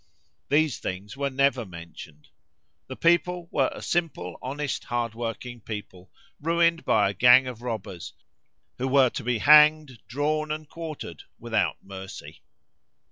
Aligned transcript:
These 0.49 0.79
things 0.79 1.15
were 1.15 1.29
never 1.29 1.63
mentioned. 1.63 2.29
The 2.87 2.95
people 2.95 3.47
were 3.51 3.69
a 3.71 3.83
simple, 3.83 4.39
honest, 4.41 4.85
hard 4.85 5.13
working 5.13 5.59
people, 5.61 6.09
ruined 6.41 6.83
by 6.83 7.11
a 7.11 7.13
gang 7.13 7.45
of 7.45 7.61
robbers, 7.61 8.13
who 8.79 8.87
were 8.87 9.11
to 9.11 9.23
be 9.23 9.37
hanged, 9.37 9.99
drawn, 10.07 10.49
and 10.51 10.67
quartered 10.67 11.21
without 11.37 11.83
mercy. 11.83 12.41